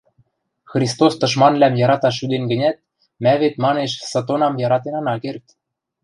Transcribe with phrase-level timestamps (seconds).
[0.71, 2.77] Христос тышманвлӓм яраташ шӱден гӹнят,
[3.23, 5.45] мӓ вет, манеш, сытонам яратен ана керд.